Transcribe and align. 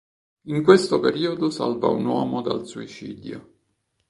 In 0.47 0.63
questo 0.63 0.99
periodo 0.99 1.51
salva 1.51 1.89
un 1.89 2.05
uomo 2.05 2.41
dal 2.41 2.65
suicidio. 2.65 3.49